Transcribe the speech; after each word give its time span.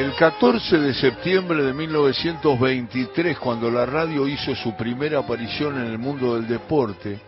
El 0.00 0.14
14 0.14 0.78
de 0.78 0.94
septiembre 0.94 1.62
de 1.62 1.74
1923, 1.74 3.38
cuando 3.38 3.70
la 3.70 3.84
radio 3.84 4.26
hizo 4.26 4.54
su 4.54 4.74
primera 4.74 5.18
aparición 5.18 5.76
en 5.76 5.88
el 5.88 5.98
mundo 5.98 6.36
del 6.36 6.48
deporte, 6.48 7.20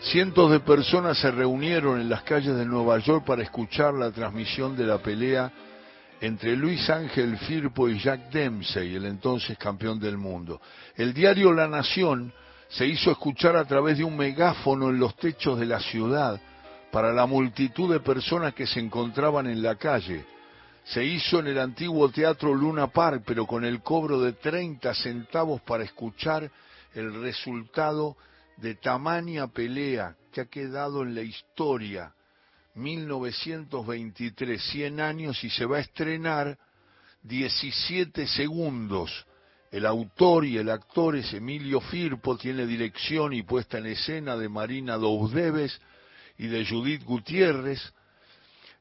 cientos 0.00 0.50
de 0.50 0.60
personas 0.60 1.18
se 1.18 1.30
reunieron 1.30 2.00
en 2.00 2.08
las 2.08 2.22
calles 2.22 2.56
de 2.56 2.64
Nueva 2.64 2.98
York 3.00 3.26
para 3.26 3.42
escuchar 3.42 3.92
la 3.92 4.10
transmisión 4.10 4.74
de 4.74 4.86
la 4.86 4.96
pelea 4.96 5.52
entre 6.18 6.56
Luis 6.56 6.88
Ángel 6.88 7.36
Firpo 7.36 7.90
y 7.90 7.98
Jack 7.98 8.30
Dempsey, 8.30 8.94
el 8.94 9.04
entonces 9.04 9.58
campeón 9.58 10.00
del 10.00 10.16
mundo. 10.16 10.62
El 10.96 11.12
diario 11.12 11.52
La 11.52 11.68
Nación 11.68 12.32
se 12.68 12.86
hizo 12.86 13.10
escuchar 13.10 13.54
a 13.54 13.66
través 13.66 13.98
de 13.98 14.04
un 14.04 14.16
megáfono 14.16 14.88
en 14.88 14.98
los 14.98 15.14
techos 15.16 15.60
de 15.60 15.66
la 15.66 15.78
ciudad 15.78 16.40
para 16.90 17.12
la 17.12 17.26
multitud 17.26 17.92
de 17.92 18.00
personas 18.00 18.54
que 18.54 18.66
se 18.66 18.80
encontraban 18.80 19.46
en 19.46 19.62
la 19.62 19.74
calle 19.74 20.24
se 20.84 21.02
hizo 21.02 21.40
en 21.40 21.46
el 21.46 21.58
antiguo 21.58 22.10
Teatro 22.10 22.54
Luna 22.54 22.88
Park, 22.88 23.22
pero 23.26 23.46
con 23.46 23.64
el 23.64 23.80
cobro 23.80 24.20
de 24.20 24.34
30 24.34 24.94
centavos 24.94 25.62
para 25.62 25.84
escuchar 25.84 26.50
el 26.94 27.22
resultado 27.22 28.16
de 28.58 28.74
tamaña 28.74 29.48
pelea 29.48 30.14
que 30.32 30.42
ha 30.42 30.46
quedado 30.46 31.02
en 31.02 31.14
la 31.14 31.22
historia. 31.22 32.12
1923, 32.74 34.62
100 34.62 35.00
años 35.00 35.42
y 35.42 35.50
se 35.50 35.64
va 35.64 35.78
a 35.78 35.80
estrenar 35.80 36.58
17 37.22 38.26
segundos. 38.26 39.26
El 39.70 39.86
autor 39.86 40.44
y 40.44 40.58
el 40.58 40.68
actor 40.68 41.16
es 41.16 41.32
Emilio 41.32 41.80
Firpo, 41.80 42.36
tiene 42.36 42.66
dirección 42.66 43.32
y 43.32 43.42
puesta 43.42 43.78
en 43.78 43.86
escena 43.86 44.36
de 44.36 44.48
Marina 44.48 44.96
Douzdeves 44.96 45.80
y 46.36 46.46
de 46.46 46.66
Judith 46.66 47.04
Gutiérrez 47.04 47.80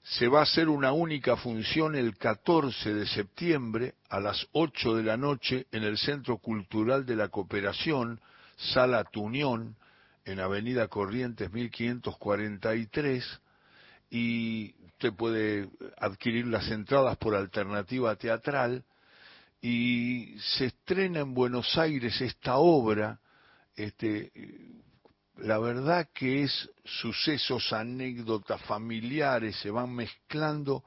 se 0.03 0.27
va 0.27 0.41
a 0.41 0.43
hacer 0.43 0.67
una 0.67 0.91
única 0.91 1.37
función 1.37 1.95
el 1.95 2.17
14 2.17 2.93
de 2.93 3.07
septiembre 3.07 3.95
a 4.09 4.19
las 4.19 4.45
8 4.51 4.95
de 4.95 5.03
la 5.03 5.15
noche 5.15 5.65
en 5.71 5.83
el 5.83 5.97
Centro 5.97 6.37
Cultural 6.39 7.05
de 7.05 7.15
la 7.15 7.29
Cooperación, 7.29 8.19
Sala 8.57 9.05
Tunión, 9.05 9.77
en 10.25 10.41
Avenida 10.41 10.89
Corrientes 10.89 11.51
1543, 11.51 13.39
y 14.11 14.75
usted 14.87 15.13
puede 15.13 15.69
adquirir 15.97 16.47
las 16.47 16.69
entradas 16.69 17.15
por 17.17 17.33
alternativa 17.33 18.15
teatral, 18.17 18.83
y 19.61 20.35
se 20.57 20.65
estrena 20.65 21.21
en 21.21 21.33
Buenos 21.33 21.77
Aires 21.77 22.19
esta 22.19 22.57
obra, 22.57 23.19
este, 23.77 24.33
la 25.37 25.57
verdad 25.59 26.07
que 26.13 26.43
es 26.43 26.69
sucesos, 26.85 27.73
anécdotas 27.73 28.61
familiares, 28.61 29.55
se 29.57 29.71
van 29.71 29.93
mezclando 29.93 30.83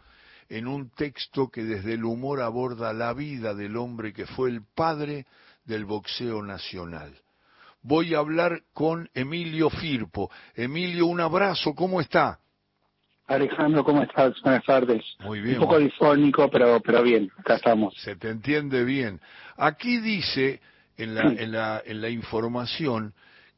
en 0.49 0.69
un 0.69 0.91
texto 0.91 1.49
que 1.49 1.65
desde 1.65 1.95
el 1.95 2.05
humor 2.05 2.41
aborda 2.41 2.93
la 2.93 3.13
vida 3.13 3.55
del 3.55 3.77
hombre 3.77 4.13
que 4.13 4.27
fue 4.27 4.51
el 4.51 4.63
padre 4.75 5.27
del 5.65 5.85
boxeo 5.85 6.43
nacional. 6.43 7.13
Voy 7.83 8.15
a 8.15 8.19
hablar 8.19 8.63
con 8.73 9.09
Emilio 9.15 9.71
Firpo. 9.71 10.31
Emilio, 10.55 11.07
un 11.07 11.21
abrazo, 11.21 11.75
¿cómo 11.75 12.01
está? 12.01 12.39
Alejandro, 13.27 13.83
¿cómo 13.85 14.03
estás? 14.03 14.41
Buenas 14.43 14.65
tardes. 14.65 15.05
Muy 15.21 15.41
bien. 15.41 15.57
Un 15.57 15.63
poco 15.63 15.79
difónico, 15.79 16.49
pero, 16.49 16.81
pero 16.81 17.03
bien, 17.03 17.31
acá 17.37 17.57
estamos. 17.57 17.95
Se 17.97 18.15
te 18.15 18.29
entiende 18.31 18.85
bien. 18.85 19.21
Aquí 19.57 19.99
dice 19.99 20.61
en 20.97 21.15
la, 21.17 21.23
en 21.23 21.51
la, 21.51 21.83
en 21.85 22.01
la 22.01 22.09
información 22.09 23.15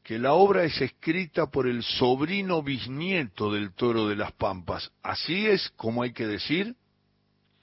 que 0.09 0.17
la 0.17 0.33
obra 0.33 0.63
es 0.63 0.81
escrita 0.81 1.51
por 1.51 1.67
el 1.67 1.83
sobrino 1.83 2.63
bisnieto 2.63 3.53
del 3.53 3.71
toro 3.75 4.07
de 4.07 4.15
las 4.15 4.31
Pampas. 4.31 4.91
¿Así 5.03 5.45
es 5.45 5.69
como 5.75 6.01
hay 6.01 6.13
que 6.13 6.25
decir? 6.25 6.73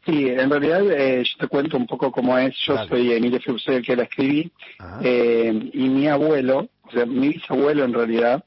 Sí, 0.05 0.29
en 0.29 0.49
realidad 0.49 0.89
eh, 0.93 1.25
yo 1.25 1.39
te 1.41 1.49
cuento 1.49 1.77
un 1.77 1.89
poco 1.89 2.13
cómo 2.13 2.39
es. 2.39 2.55
Yo 2.65 2.77
soy 2.87 3.15
Emilio 3.15 3.41
Fiuxé, 3.41 3.79
el 3.79 3.85
que 3.85 3.97
la 3.97 4.05
escribí, 4.05 4.53
eh, 5.03 5.71
y 5.73 5.89
mi 5.89 6.07
abuelo, 6.07 6.69
o 6.83 6.91
sea, 6.93 7.05
mi 7.05 7.31
bisabuelo 7.31 7.83
en 7.83 7.93
realidad, 7.93 8.45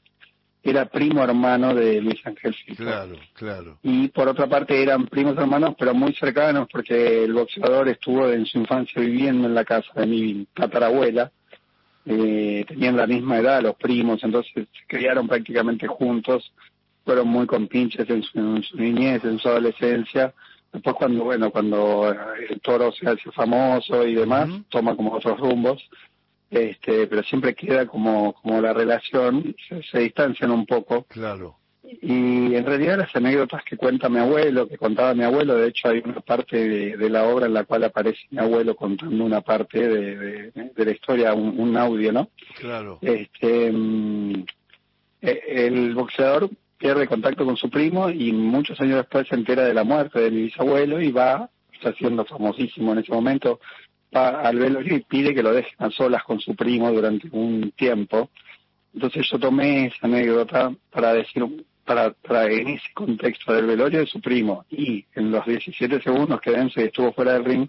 era 0.62 0.86
primo 0.86 1.22
hermano 1.22 1.74
de 1.74 2.00
Luis 2.00 2.22
Ángel 2.24 2.56
Claro, 2.78 3.16
claro. 3.34 3.80
Y 3.82 4.08
por 4.08 4.28
otra 4.28 4.46
parte 4.46 4.82
eran 4.82 5.08
primos 5.08 5.36
hermanos, 5.36 5.74
pero 5.78 5.92
muy 5.92 6.14
cercanos, 6.14 6.68
porque 6.72 7.24
el 7.24 7.34
boxeador 7.34 7.86
estuvo 7.90 8.30
en 8.30 8.46
su 8.46 8.60
infancia 8.60 9.02
viviendo 9.02 9.46
en 9.46 9.54
la 9.54 9.66
casa 9.66 9.92
de 9.94 10.06
mi 10.06 10.46
tatarabuela 10.54 11.30
eh, 12.10 12.64
tenían 12.66 12.96
la 12.96 13.06
misma 13.06 13.38
edad 13.38 13.62
los 13.62 13.76
primos, 13.76 14.22
entonces 14.24 14.52
se 14.52 14.66
criaron 14.88 15.28
prácticamente 15.28 15.86
juntos, 15.86 16.52
fueron 17.04 17.28
muy 17.28 17.46
compinches 17.46 18.10
en 18.10 18.22
su, 18.22 18.60
niñez, 18.74 19.24
en 19.24 19.38
su 19.38 19.48
adolescencia. 19.48 20.34
Después 20.72 20.96
cuando, 20.96 21.24
bueno, 21.24 21.50
cuando 21.50 22.12
el 22.48 22.60
toro 22.60 22.90
se 22.92 23.08
hace 23.08 23.30
famoso 23.30 24.04
y 24.06 24.14
demás, 24.14 24.48
toma 24.68 24.96
como 24.96 25.12
otros 25.12 25.38
rumbos, 25.38 25.88
este, 26.50 27.06
pero 27.06 27.22
siempre 27.22 27.54
queda 27.54 27.86
como, 27.86 28.32
como 28.34 28.60
la 28.60 28.72
relación, 28.72 29.54
se, 29.68 29.82
se 29.84 30.00
distancian 30.00 30.50
un 30.50 30.66
poco. 30.66 31.04
Claro. 31.04 31.59
Y 32.02 32.54
en 32.54 32.64
realidad 32.64 32.98
las 32.98 33.14
anécdotas 33.16 33.64
que 33.64 33.76
cuenta 33.76 34.08
mi 34.08 34.18
abuelo, 34.18 34.68
que 34.68 34.78
contaba 34.78 35.14
mi 35.14 35.24
abuelo, 35.24 35.56
de 35.56 35.68
hecho 35.68 35.88
hay 35.88 36.02
una 36.04 36.20
parte 36.20 36.96
de, 36.96 37.10
la 37.10 37.24
obra 37.24 37.46
en 37.46 37.54
la 37.54 37.64
cual 37.64 37.84
aparece 37.84 38.20
mi 38.30 38.38
abuelo 38.38 38.76
contando 38.76 39.24
una 39.24 39.40
parte 39.40 39.88
de, 39.88 40.52
la 40.76 40.90
historia, 40.90 41.34
un, 41.34 41.76
audio, 41.76 42.12
¿no? 42.12 42.30
Claro. 42.58 42.98
Este, 43.02 43.72
mm, 43.72 44.44
e, 45.22 45.42
el 45.66 45.94
boxeador 45.94 46.50
pierde 46.78 47.08
contacto 47.08 47.44
con 47.44 47.56
su 47.56 47.68
primo 47.68 48.08
y 48.08 48.32
muchos 48.32 48.80
años 48.80 48.96
después 48.96 49.26
se 49.28 49.34
entera 49.34 49.64
de 49.64 49.74
la 49.74 49.84
muerte 49.84 50.20
de 50.20 50.30
mi 50.30 50.42
bisabuelo 50.42 51.00
y 51.00 51.10
va, 51.10 51.50
está 51.72 51.92
siendo 51.94 52.24
famosísimo 52.24 52.92
en 52.92 53.00
ese 53.00 53.12
momento, 53.12 53.60
va 54.14 54.40
al 54.40 54.58
velorio 54.58 54.96
y 54.96 55.00
pide 55.00 55.34
que 55.34 55.42
lo 55.42 55.52
dejen 55.52 55.74
a 55.78 55.90
solas 55.90 56.22
con 56.24 56.40
su 56.40 56.54
primo 56.54 56.90
durante 56.92 57.28
un 57.32 57.72
tiempo. 57.72 58.30
Entonces 58.94 59.28
yo 59.30 59.38
tomé 59.38 59.86
esa 59.86 60.06
anécdota 60.06 60.72
para 60.90 61.12
decir 61.12 61.44
para, 61.84 62.10
para 62.12 62.46
en 62.46 62.68
ese 62.68 62.92
contexto 62.94 63.52
del 63.52 63.66
velorio 63.66 64.00
de 64.00 64.06
su 64.06 64.20
primo. 64.20 64.64
Y 64.70 65.04
en 65.14 65.30
los 65.30 65.44
17 65.44 66.02
segundos 66.02 66.40
que 66.40 66.50
Dempsey 66.50 66.84
estuvo 66.84 67.12
fuera 67.12 67.34
del 67.34 67.44
ring, 67.44 67.68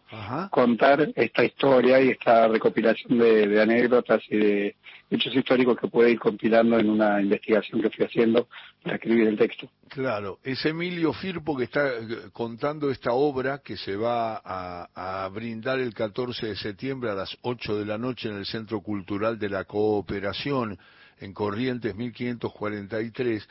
contar 0.49 1.11
esta 1.15 1.43
historia 1.43 2.01
y 2.01 2.09
esta 2.09 2.47
recopilación 2.47 3.17
de, 3.17 3.61
anécdotas 3.61 4.21
y 4.29 4.37
de 4.37 4.75
hechos 5.09 5.35
históricos 5.35 5.77
que 5.77 5.87
puede 5.87 6.11
ir 6.11 6.19
compilando 6.19 6.79
en 6.79 6.89
una 6.89 7.21
investigación 7.21 7.81
que 7.81 7.87
estoy 7.87 8.05
haciendo 8.05 8.47
para 8.83 8.95
escribir 8.95 9.27
el 9.27 9.37
texto. 9.37 9.69
Claro, 9.89 10.39
es 10.43 10.65
Emilio 10.65 11.11
Firpo 11.11 11.57
que 11.57 11.65
está 11.65 11.89
eh, 11.89 12.29
contando 12.31 12.89
esta 12.89 13.11
obra 13.11 13.59
que 13.63 13.75
se 13.75 13.97
va 13.97 14.41
a, 14.43 15.25
a 15.25 15.27
brindar 15.27 15.79
el 15.79 15.93
14 15.93 16.47
de 16.47 16.55
septiembre 16.55 17.09
a 17.09 17.15
las 17.15 17.37
8 17.41 17.77
de 17.77 17.85
la 17.85 17.97
noche 17.97 18.29
en 18.29 18.37
el 18.37 18.45
Centro 18.45 18.79
Cultural 18.79 19.37
de 19.37 19.49
la 19.49 19.65
Cooperación 19.65 20.77
en 21.21 21.33
Corrientes 21.33 21.95
1543 21.95 23.47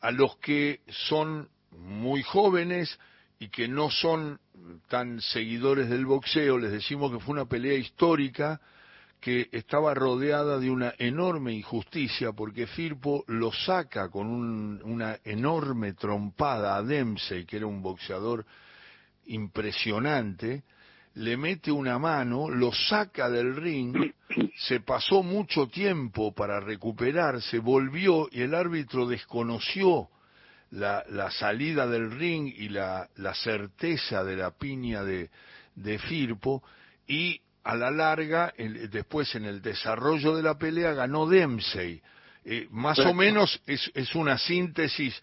a 0.00 0.10
los 0.10 0.36
que 0.36 0.80
son 1.08 1.48
muy 1.70 2.22
jóvenes 2.22 2.98
y 3.38 3.48
que 3.48 3.68
no 3.68 3.90
son 3.90 4.40
tan 4.88 5.20
seguidores 5.20 5.88
del 5.88 6.06
boxeo, 6.06 6.58
les 6.58 6.72
decimos 6.72 7.12
que 7.12 7.20
fue 7.20 7.34
una 7.34 7.46
pelea 7.46 7.74
histórica 7.74 8.60
que 9.20 9.48
estaba 9.52 9.94
rodeada 9.94 10.58
de 10.58 10.70
una 10.70 10.94
enorme 10.98 11.52
injusticia 11.52 12.32
porque 12.32 12.66
Firpo 12.66 13.24
lo 13.26 13.52
saca 13.52 14.08
con 14.08 14.26
una 14.82 15.18
enorme 15.24 15.94
trompada 15.94 16.76
a 16.76 16.82
Dempsey, 16.82 17.44
que 17.44 17.56
era 17.56 17.66
un 17.66 17.82
boxeador 17.82 18.46
impresionante, 19.26 20.62
le 21.18 21.36
mete 21.36 21.72
una 21.72 21.98
mano, 21.98 22.48
lo 22.48 22.72
saca 22.72 23.28
del 23.28 23.56
ring, 23.56 24.14
se 24.56 24.80
pasó 24.80 25.24
mucho 25.24 25.66
tiempo 25.66 26.32
para 26.32 26.60
recuperarse, 26.60 27.58
volvió 27.58 28.28
y 28.30 28.42
el 28.42 28.54
árbitro 28.54 29.06
desconoció 29.06 30.08
la, 30.70 31.04
la 31.08 31.30
salida 31.32 31.88
del 31.88 32.12
ring 32.12 32.52
y 32.56 32.68
la, 32.68 33.08
la, 33.16 33.34
certeza 33.34 34.22
de 34.22 34.36
la 34.36 34.52
piña 34.52 35.02
de, 35.02 35.30
de 35.74 35.98
Firpo 35.98 36.62
y 37.06 37.40
a 37.64 37.74
la 37.74 37.90
larga, 37.90 38.54
después 38.90 39.34
en 39.34 39.44
el 39.44 39.60
desarrollo 39.60 40.36
de 40.36 40.42
la 40.42 40.56
pelea, 40.56 40.92
ganó 40.92 41.26
Dempsey. 41.26 42.00
Eh, 42.44 42.68
más 42.70 42.98
o 43.00 43.12
menos 43.12 43.60
es, 43.66 43.90
es 43.94 44.14
una 44.14 44.38
síntesis 44.38 45.20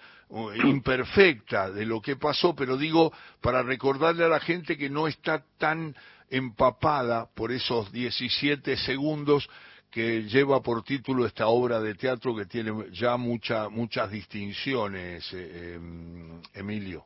imperfecta 0.64 1.70
de 1.72 1.86
lo 1.86 2.02
que 2.02 2.16
pasó, 2.16 2.56
pero 2.56 2.78
digo, 2.78 3.14
para 3.42 3.64
recordarle 3.64 4.26
a 4.26 4.30
la 4.30 4.40
gente 4.40 4.78
que 4.78 4.90
no 4.90 5.08
está 5.08 5.44
tan 5.58 5.96
empapada 6.30 7.28
por 7.34 7.52
esos 7.52 7.92
17 7.92 8.78
segundos 8.78 9.48
que 9.92 10.24
lleva 10.24 10.62
por 10.62 10.84
título 10.84 11.26
esta 11.26 11.48
obra 11.48 11.80
de 11.80 11.96
teatro 11.96 12.36
que 12.36 12.46
tiene 12.46 12.72
ya 12.92 13.16
mucha, 13.16 13.70
muchas 13.70 14.12
distinciones, 14.12 15.32
eh, 15.32 15.76
em, 15.76 16.42
Emilio. 16.54 17.06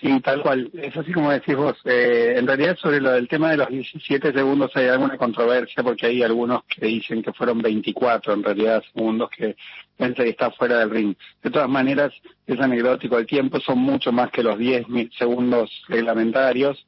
Sí, 0.00 0.20
tal 0.20 0.42
cual. 0.42 0.70
Es 0.74 0.96
así 0.96 1.12
como 1.12 1.30
decís 1.30 1.54
vos. 1.54 1.76
Eh, 1.84 2.34
en 2.36 2.46
realidad 2.46 2.76
sobre 2.76 3.00
lo 3.00 3.12
del 3.12 3.28
tema 3.28 3.50
de 3.50 3.58
los 3.58 3.68
17 3.68 4.32
segundos 4.32 4.72
hay 4.74 4.88
alguna 4.88 5.16
controversia 5.16 5.82
porque 5.82 6.06
hay 6.06 6.22
algunos 6.22 6.64
que 6.64 6.86
dicen 6.86 7.22
que 7.22 7.32
fueron 7.32 7.62
24 7.62 8.34
en 8.34 8.42
realidad 8.42 8.82
segundos 8.92 9.30
que 9.30 9.56
que 9.96 10.28
está 10.28 10.50
fuera 10.50 10.80
del 10.80 10.90
ring. 10.90 11.14
De 11.42 11.50
todas 11.50 11.68
maneras, 11.68 12.12
es 12.46 12.60
anecdótico. 12.60 13.18
El 13.18 13.26
tiempo 13.26 13.60
son 13.60 13.78
mucho 13.78 14.12
más 14.12 14.30
que 14.30 14.42
los 14.42 14.58
10 14.58 14.86
segundos 15.16 15.70
reglamentarios. 15.88 16.86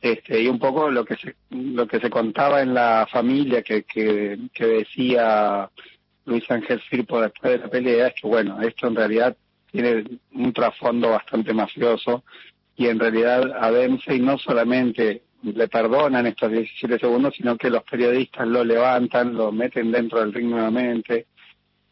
Este, 0.00 0.42
y 0.42 0.48
un 0.48 0.58
poco 0.58 0.90
lo 0.90 1.04
que 1.04 1.16
se, 1.16 1.34
lo 1.50 1.86
que 1.86 2.00
se 2.00 2.10
contaba 2.10 2.62
en 2.62 2.72
la 2.72 3.06
familia 3.10 3.62
que, 3.62 3.82
que, 3.82 4.38
que 4.52 4.66
decía 4.66 5.68
Luis 6.24 6.48
Ángel 6.50 6.80
Firpo 6.80 7.20
después 7.20 7.52
de 7.52 7.58
la 7.58 7.68
pelea 7.68 8.06
es 8.08 8.14
que, 8.14 8.28
bueno, 8.28 8.60
esto 8.60 8.86
en 8.86 8.94
realidad 8.94 9.36
tiene 9.70 10.04
un 10.32 10.52
trasfondo 10.52 11.10
bastante 11.10 11.52
mafioso 11.52 12.24
y 12.76 12.86
en 12.86 12.98
realidad 12.98 13.52
a 13.60 13.70
Dempsey 13.70 14.20
no 14.20 14.38
solamente 14.38 15.22
le 15.42 15.68
perdonan 15.68 16.26
estos 16.26 16.50
17 16.50 16.98
segundos, 16.98 17.34
sino 17.36 17.56
que 17.56 17.70
los 17.70 17.82
periodistas 17.84 18.46
lo 18.46 18.64
levantan, 18.64 19.34
lo 19.34 19.52
meten 19.52 19.90
dentro 19.90 20.20
del 20.20 20.32
ring 20.32 20.48
nuevamente. 20.48 21.26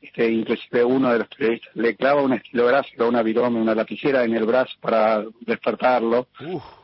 Este, 0.00 0.30
inclusive 0.30 0.84
uno 0.84 1.10
de 1.10 1.18
los 1.20 1.28
periodistas 1.28 1.74
le 1.74 1.96
clava 1.96 2.22
un 2.22 2.34
estilográfico, 2.34 3.08
una 3.08 3.22
virome, 3.22 3.60
una 3.60 3.74
lapicera 3.74 4.24
en 4.24 4.34
el 4.34 4.44
brazo 4.44 4.74
para 4.80 5.24
despertarlo. 5.40 6.28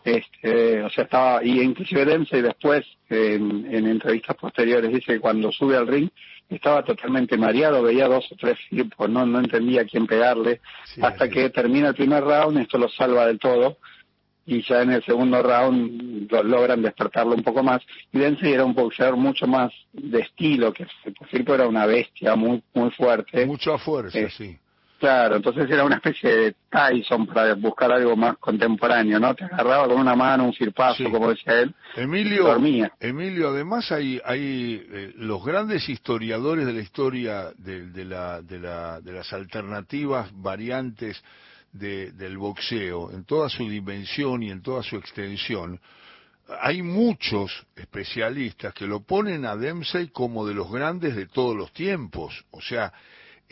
Este, 0.04 0.82
o 0.82 0.90
sea, 0.90 1.04
estaba, 1.04 1.44
y 1.44 1.60
inclusive 1.60 2.04
Dempsey 2.04 2.42
después, 2.42 2.84
en, 3.08 3.72
en 3.72 3.86
entrevistas 3.86 4.36
posteriores, 4.36 4.90
dice 4.90 5.14
que 5.14 5.20
cuando 5.20 5.52
sube 5.52 5.76
al 5.76 5.86
ring 5.86 6.10
estaba 6.56 6.84
totalmente 6.84 7.36
mareado, 7.36 7.82
veía 7.82 8.08
dos 8.08 8.30
o 8.30 8.36
tres 8.36 8.58
tipos, 8.68 9.08
no, 9.08 9.24
no 9.26 9.40
entendía 9.40 9.82
a 9.82 9.84
quién 9.84 10.06
pegarle, 10.06 10.60
hasta 11.00 11.28
que 11.28 11.50
termina 11.50 11.88
el 11.88 11.94
primer 11.94 12.22
round, 12.22 12.58
esto 12.58 12.78
lo 12.78 12.88
salva 12.88 13.26
del 13.26 13.38
todo, 13.38 13.78
y 14.44 14.62
ya 14.62 14.82
en 14.82 14.90
el 14.90 15.04
segundo 15.04 15.42
round 15.42 16.30
logran 16.44 16.82
despertarlo 16.82 17.34
un 17.34 17.42
poco 17.42 17.62
más. 17.62 17.80
Y 18.12 18.18
Dempsey 18.18 18.52
era 18.52 18.64
un 18.64 18.74
boxeador 18.74 19.16
mucho 19.16 19.46
más 19.46 19.72
de 19.92 20.20
estilo, 20.20 20.72
que 20.72 20.86
Firpo 21.30 21.54
era 21.54 21.68
una 21.68 21.86
bestia 21.86 22.34
muy 22.34 22.62
muy 22.74 22.90
fuerte. 22.90 23.46
Mucha 23.46 23.78
fuerza, 23.78 24.18
eh, 24.18 24.30
sí. 24.30 24.58
Claro, 25.02 25.34
entonces 25.34 25.68
era 25.68 25.84
una 25.84 25.96
especie 25.96 26.30
de 26.30 26.54
Tyson 26.70 27.26
para 27.26 27.54
buscar 27.54 27.90
algo 27.90 28.14
más 28.14 28.38
contemporáneo, 28.38 29.18
¿no? 29.18 29.34
Te 29.34 29.42
agarraba 29.42 29.88
con 29.88 29.98
una 29.98 30.14
mano 30.14 30.44
un 30.44 30.52
firpazo, 30.52 31.10
como 31.10 31.30
decía 31.30 31.62
él. 31.62 31.74
Emilio, 31.96 32.44
dormía. 32.44 32.92
Emilio, 33.00 33.48
además 33.48 33.90
hay, 33.90 34.20
hay 34.24 34.86
eh, 34.88 35.12
los 35.16 35.44
grandes 35.44 35.88
historiadores 35.88 36.66
de 36.66 36.72
la 36.72 36.80
historia 36.80 37.50
de, 37.58 37.88
de, 37.88 38.04
la, 38.04 38.42
de, 38.42 38.60
la, 38.60 39.00
de 39.00 39.10
las 39.10 39.32
alternativas 39.32 40.30
variantes 40.34 41.20
del 41.72 42.38
boxeo, 42.38 43.10
en 43.10 43.24
toda 43.24 43.48
su 43.48 43.68
dimensión 43.68 44.44
y 44.44 44.52
en 44.52 44.62
toda 44.62 44.84
su 44.84 44.94
extensión, 44.94 45.80
hay 46.60 46.80
muchos 46.80 47.66
especialistas 47.74 48.72
que 48.72 48.86
lo 48.86 49.00
ponen 49.00 49.46
a 49.46 49.56
Dempsey 49.56 50.10
como 50.10 50.46
de 50.46 50.54
los 50.54 50.70
grandes 50.70 51.16
de 51.16 51.26
todos 51.26 51.56
los 51.56 51.72
tiempos. 51.72 52.44
O 52.52 52.60
sea, 52.60 52.92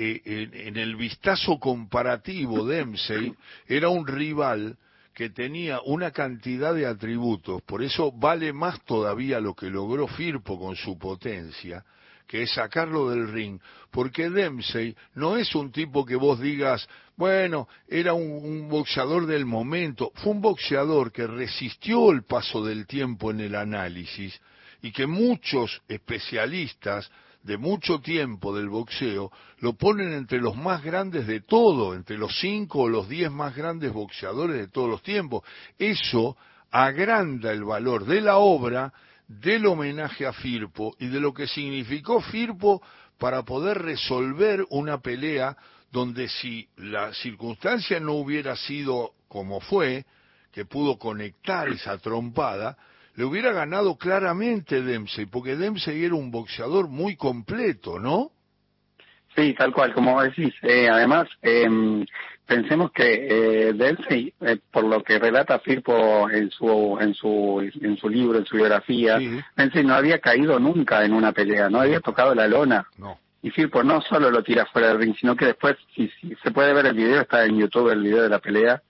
en, 0.00 0.76
el 0.79 0.97
vistazo 0.97 1.58
comparativo, 1.58 2.64
Dempsey 2.64 3.35
era 3.67 3.91
un 3.91 4.06
rival 4.06 4.79
que 5.12 5.29
tenía 5.29 5.81
una 5.85 6.11
cantidad 6.11 6.75
de 6.75 6.87
atributos, 6.87 7.61
por 7.62 7.82
eso 7.82 8.11
vale 8.11 8.52
más 8.55 8.82
todavía 8.85 9.41
lo 9.41 9.55
que 9.55 9.69
logró 9.69 10.06
Firpo 10.06 10.58
con 10.58 10.75
su 10.75 10.97
potencia, 10.97 11.85
que 12.26 12.47
sacarlo 12.47 13.11
del 13.11 13.31
ring, 13.31 13.61
porque 13.91 14.31
Dempsey 14.31 14.97
no 15.14 15.37
es 15.37 15.55
un 15.55 15.70
tipo 15.70 16.06
que 16.06 16.17
vos 16.17 16.41
digas, 16.41 16.88
bueno, 17.17 17.69
era 17.87 18.14
un, 18.14 18.69
boxeador 18.70 19.26
del 19.26 19.44
momento, 19.44 20.12
fue 20.14 20.32
un 20.32 20.41
boxeador 20.41 21.12
que 21.12 21.26
resistió 21.26 22.11
el 22.11 22.23
paso 22.23 22.64
del 22.64 22.87
tiempo 22.87 23.31
en 23.31 23.41
el 23.41 23.55
análisis 23.55 24.41
y 24.81 24.93
que 24.93 25.06
muchos 25.06 25.82
especialistas 25.88 27.11
de 27.43 27.57
mucho 27.57 28.01
tiempo 28.01 28.55
del 28.55 28.69
boxeo 28.69 29.31
lo 29.59 29.75
ponen 29.75 30.13
entre 30.13 30.41
los 30.41 30.57
más 30.57 30.83
grandes 30.83 31.27
de 31.27 31.41
todo, 31.41 31.95
entre 31.95 32.19
los 32.19 32.39
cinco 32.39 32.81
o 32.81 32.89
los 32.89 33.09
diez 33.09 33.31
más 33.31 33.57
grandes 33.57 33.93
boxeadores 33.93 34.57
de 34.57 34.69
todos 34.69 34.89
los 34.89 35.03
tiempos. 35.03 35.43
Eso 35.79 36.37
agranda 36.71 37.53
el 37.53 37.65
valor 37.65 38.05
de 38.05 38.21
la 38.21 38.39
obra 38.39 38.93
del 39.27 39.67
homenaje 39.67 40.27
a 40.27 40.33
Firpo 40.33 40.95
y 40.99 41.07
de 41.07 41.21
lo 41.21 41.33
que 41.33 41.47
significó 41.47 42.21
Firpo 42.21 42.83
para 43.19 43.43
poder 43.43 43.79
resolver 43.79 44.65
una 44.71 44.99
pelea 45.01 45.57
donde 45.93 46.29
si 46.29 46.69
la 46.77 47.13
circunstancia 47.15 48.01
no 48.01 48.15
hubiera 48.15 48.57
sido 48.57 49.13
como 49.29 49.61
fue, 49.61 50.05
que 50.53 50.65
pudo 50.65 50.99
conectar 50.99 51.69
esa 51.69 51.99
trompada, 51.99 52.77
le 53.15 53.25
hubiera 53.25 53.53
ganado 53.53 53.97
claramente 53.97 54.83
Dempsey, 54.83 55.27
porque 55.27 55.57
Dempsey 55.57 56.05
era 56.05 56.15
un 56.15 56.31
boxeador 56.31 56.89
muy 56.89 57.17
completo, 57.17 57.99
¿no? 57.99 58.31
Sí, 59.37 59.55
tal 59.55 59.73
cual, 59.73 59.93
como 59.93 60.21
decís. 60.23 60.53
Eh, 60.62 60.89
además, 60.89 61.29
eh, 61.43 62.05
pensemos 62.51 62.91
que 62.91 63.29
eh, 63.69 63.73
Dempsey, 63.75 64.35
eh, 64.41 64.59
por 64.73 64.85
lo 64.85 65.05
que 65.05 65.21
relata 65.21 65.61
Firpo 65.61 66.29
en 66.29 66.51
su 66.51 66.99
en 67.01 67.15
su 67.15 67.61
en 67.81 67.97
su 67.97 68.09
libro, 68.09 68.39
en 68.39 68.45
su 68.45 68.57
biografía, 68.57 69.19
sí. 69.21 69.83
no 69.85 69.95
había 69.95 70.19
caído 70.19 70.59
nunca 70.59 71.05
en 71.05 71.12
una 71.12 71.31
pelea, 71.31 71.71
no 71.71 71.81
había 71.81 72.01
tocado 72.01 72.35
la 72.35 72.49
lona. 72.49 72.89
No. 72.99 73.19
Y 73.43 73.51
Firpo 73.51 73.85
no 73.85 74.03
solo 74.03 74.31
lo 74.31 74.43
tira 74.43 74.67
fuera 74.67 74.89
del 74.89 74.99
ring, 74.99 75.15
sino 75.19 75.37
que 75.37 75.47
después, 75.47 75.77
si, 75.95 76.09
si 76.21 76.35
se 76.43 76.51
puede 76.51 76.75
ver 76.75 76.87
el 76.87 76.97
video, 76.97 77.21
está 77.21 77.45
en 77.45 77.57
YouTube 77.57 77.91
el 77.91 78.03
video 78.03 78.25
de 78.25 78.29
la 78.29 78.41
pelea. 78.41 78.83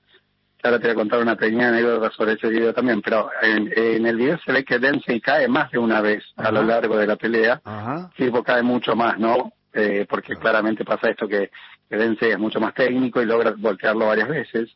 Ahora 0.62 0.78
te 0.78 0.88
voy 0.88 0.92
a 0.92 0.94
contar 0.96 1.20
una 1.20 1.36
pequeña 1.36 1.68
anécdota 1.68 2.10
sobre 2.10 2.34
ese 2.34 2.48
video 2.48 2.74
también, 2.74 3.00
pero 3.00 3.30
en, 3.40 3.72
en 3.74 4.06
el 4.06 4.16
video 4.16 4.38
se 4.44 4.52
ve 4.52 4.64
que 4.64 4.78
Dempsey 4.78 5.20
cae 5.20 5.48
más 5.48 5.70
de 5.70 5.78
una 5.78 6.00
vez 6.00 6.22
a 6.36 6.50
lo 6.50 6.62
largo 6.62 6.96
de 6.96 7.06
la 7.06 7.16
pelea. 7.16 7.60
Ajá. 7.64 8.10
Cae 8.44 8.62
mucho 8.62 8.94
más, 8.94 9.18
¿no? 9.18 9.52
Eh, 9.72 10.04
porque 10.08 10.36
claramente 10.36 10.84
pasa 10.84 11.10
esto 11.10 11.28
que, 11.28 11.50
que 11.88 12.16
es 12.20 12.38
mucho 12.38 12.58
más 12.58 12.74
técnico 12.74 13.22
y 13.22 13.26
logra 13.26 13.54
voltearlo 13.56 14.06
varias 14.06 14.28
veces. 14.28 14.68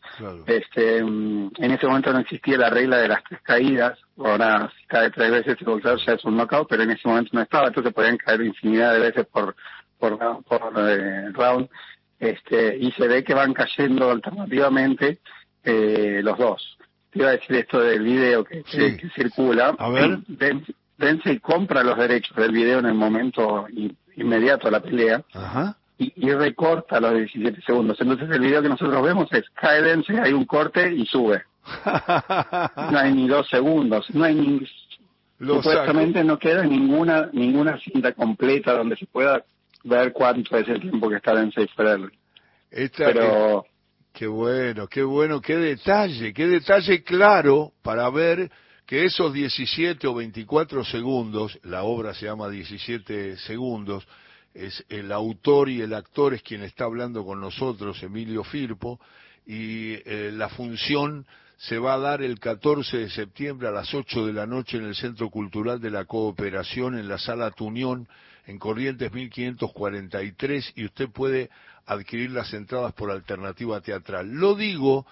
Este, 0.47 1.03
mm, 1.03 1.51
en 1.59 1.71
ese 1.73 1.87
momento 1.87 2.13
no 2.13 2.21
existía 2.21 2.57
la 2.57 2.71
regla 2.71 2.99
de 2.99 3.09
las 3.09 3.25
tres 3.25 3.41
caídas, 3.43 3.99
ahora 4.17 4.71
si 4.79 4.87
cae 4.87 5.11
tres 5.11 5.33
veces 5.33 5.57
el 5.59 5.67
boxeador 5.67 6.01
ya 6.05 6.13
es 6.13 6.25
un 6.25 6.37
knockout, 6.37 6.69
pero 6.69 6.85
en 6.85 6.93
ese 6.93 7.09
momento 7.09 7.31
no 7.33 7.43
estaba, 7.43 7.69
entonces 7.69 7.93
podían 7.93 8.17
caer 8.17 8.43
infinidad 8.43 8.95
de 8.95 9.01
veces 9.01 9.27
por, 9.27 9.57
por, 9.99 10.17
por 10.45 10.73
eh, 10.89 11.31
round, 11.33 11.69
este, 12.21 12.77
y 12.79 12.93
se 12.93 13.09
ve 13.09 13.25
que 13.25 13.35
van 13.35 13.53
cayendo 13.53 14.11
alternativamente 14.11 15.19
eh, 15.65 16.21
los 16.23 16.39
dos. 16.39 16.79
Te 17.11 17.21
iba 17.21 17.29
a 17.29 17.33
decir 17.33 17.57
esto 17.57 17.81
del 17.81 18.03
video 18.03 18.45
que, 18.45 18.63
que, 18.65 19.09
circula. 19.15 19.75
A 19.79 19.89
ver. 19.89 20.19
Dempsey 20.97 21.39
compra 21.41 21.83
los 21.83 21.97
derechos 21.99 22.37
del 22.37 22.53
video 22.53 22.79
en 22.79 22.87
el 22.87 22.95
momento 22.95 23.67
inmediato 24.17 24.69
a 24.69 24.71
la 24.71 24.81
pelea 24.81 25.25
Y, 25.99 26.31
recorta 26.33 27.01
los 27.01 27.15
17 27.15 27.63
segundos. 27.63 28.01
Entonces 28.01 28.29
el 28.31 28.41
video 28.41 28.63
que 28.63 28.69
nosotros 28.69 29.03
vemos 29.03 29.33
es 29.33 29.49
cae 29.51 29.83
Dempsey, 29.83 30.17
hay 30.17 30.33
un 30.33 30.45
corte 30.45 30.93
y 30.93 31.07
sube. 31.07 31.43
no 31.87 32.99
hay 32.99 33.13
ni 33.15 33.27
dos 33.27 33.49
segundos, 33.49 34.07
no 34.13 34.25
hay 34.25 34.35
ni... 34.35 34.67
supuestamente 35.39 36.23
no 36.23 36.39
queda 36.39 36.63
ninguna 36.65 37.31
ninguna 37.33 37.79
cinta 37.79 38.13
completa 38.13 38.77
donde 38.77 38.97
se 38.97 39.07
pueda 39.07 39.43
ver 39.83 40.13
cuánto 40.13 40.59
es 40.59 40.69
el 40.69 40.81
tiempo 40.81 41.09
que 41.09 41.17
está 41.17 41.35
Dempsey 41.35 41.69
fuera 41.69 41.93
del... 41.93 42.13
Pero... 42.97 43.65
Qué 44.15 44.29
bueno, 44.29 44.87
qué 44.87 45.03
bueno, 45.03 45.41
qué 45.41 45.57
detalle, 45.57 46.33
qué 46.33 46.47
detalle 46.47 47.03
claro 47.03 47.73
para 47.83 48.09
ver 48.11 48.49
que 48.87 49.07
esos 49.07 49.33
17 49.33 50.07
o 50.07 50.15
24 50.15 50.85
segundos, 50.85 51.59
la 51.65 51.83
obra 51.83 52.15
se 52.15 52.27
llama 52.27 52.49
17 52.49 53.37
segundos, 53.39 54.07
es 54.55 54.85
el 54.89 55.11
autor 55.11 55.69
y 55.69 55.81
el 55.81 55.93
actor 55.93 56.33
es 56.33 56.45
quien 56.45 56.63
está 56.63 56.85
hablando 56.85 57.25
con 57.25 57.41
nosotros, 57.41 58.01
Emilio 58.05 58.45
Firpo, 58.45 59.01
y 59.47 59.95
eh, 59.95 60.31
la 60.33 60.49
función 60.49 61.27
se 61.57 61.79
va 61.79 61.95
a 61.95 61.99
dar 61.99 62.23
el 62.23 62.39
14 62.39 62.99
de 62.99 63.11
septiembre 63.11 63.67
a 63.67 63.73
las 63.73 63.93
8 63.93 64.27
de 64.27 64.33
la 64.33 64.47
noche 64.47 64.77
en 64.77 64.85
el 64.85 64.95
Centro 64.95 65.29
Cultural 65.29 65.81
de 65.81 65.91
la 65.91 66.05
Cooperación, 66.05 66.97
en 66.97 67.09
la 67.09 67.19
Sala 67.19 67.51
Tunión, 67.51 68.07
en 68.47 68.61
Corrientes 68.61 69.13
1543, 69.13 70.73
y 70.77 70.85
usted 70.85 71.09
puede 71.09 71.51
adquirir 71.87 72.31
las 72.31 72.53
entradas 72.53 72.93
por 72.95 73.11
alternativa 73.11 73.81
teatral. 73.81 74.31
Lo 74.31 74.55
digo 74.55 75.07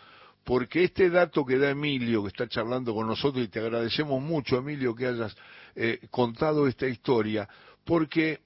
porque 0.45 0.85
este 0.85 1.09
dato 1.11 1.45
que 1.45 1.59
da 1.59 1.71
Emilio, 1.71 2.23
que 2.23 2.29
está 2.29 2.49
charlando 2.49 2.95
con 2.95 3.07
nosotros, 3.07 3.45
y 3.45 3.49
te 3.49 3.61
agradecemos 3.61 4.21
mucho, 4.21 4.59
Emilio, 4.59 4.95
que 4.95 5.07
hayas 5.07 5.37
eh, 5.77 6.01
contado 6.11 6.67
esta 6.67 6.87
historia, 6.87 7.49
porque 7.85 8.41